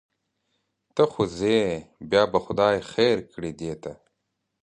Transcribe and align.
ته 0.95 1.03
خو 1.11 1.21
ځې 1.37 1.59
بیا 2.09 2.23
به 2.31 2.39
خدای 2.45 2.77
خیر 2.91 3.17
کړي 3.31 3.51
دې 3.59 3.73
ته. 3.83 3.93